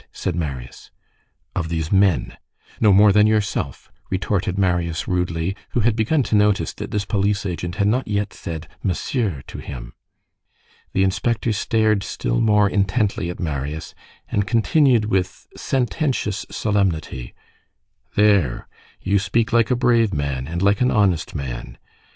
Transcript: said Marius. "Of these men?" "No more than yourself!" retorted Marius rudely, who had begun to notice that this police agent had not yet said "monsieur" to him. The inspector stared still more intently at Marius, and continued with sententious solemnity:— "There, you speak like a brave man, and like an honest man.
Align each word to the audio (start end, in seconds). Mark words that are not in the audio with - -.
said 0.11 0.35
Marius. 0.35 0.89
"Of 1.55 1.69
these 1.69 1.91
men?" 1.91 2.35
"No 2.79 2.91
more 2.91 3.11
than 3.11 3.27
yourself!" 3.27 3.91
retorted 4.09 4.57
Marius 4.57 5.07
rudely, 5.07 5.55
who 5.73 5.81
had 5.81 5.95
begun 5.95 6.23
to 6.23 6.35
notice 6.35 6.73
that 6.73 6.89
this 6.89 7.05
police 7.05 7.45
agent 7.45 7.75
had 7.75 7.87
not 7.87 8.07
yet 8.07 8.33
said 8.33 8.67
"monsieur" 8.81 9.43
to 9.45 9.59
him. 9.59 9.93
The 10.93 11.03
inspector 11.03 11.53
stared 11.53 12.01
still 12.01 12.41
more 12.41 12.67
intently 12.67 13.29
at 13.29 13.39
Marius, 13.39 13.93
and 14.27 14.47
continued 14.47 15.05
with 15.05 15.45
sententious 15.55 16.47
solemnity:— 16.49 17.35
"There, 18.15 18.67
you 19.03 19.19
speak 19.19 19.53
like 19.53 19.69
a 19.69 19.75
brave 19.75 20.15
man, 20.15 20.47
and 20.47 20.63
like 20.63 20.81
an 20.81 20.89
honest 20.89 21.35
man. 21.35 21.77